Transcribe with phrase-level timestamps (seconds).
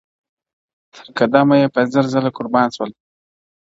[0.95, 2.93] تر قدمه يې په زر ځله قربان سول-